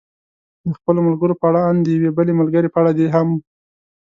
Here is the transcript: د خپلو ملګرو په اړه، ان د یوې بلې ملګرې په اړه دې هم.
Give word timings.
د 0.65 0.69
خپلو 0.77 0.99
ملګرو 1.07 1.39
په 1.41 1.45
اړه، 1.49 1.61
ان 1.69 1.77
د 1.85 1.87
یوې 1.95 2.09
بلې 2.17 2.33
ملګرې 2.41 2.69
په 2.71 2.79
اړه 2.81 2.91
دې 2.99 3.07
هم. 3.15 3.29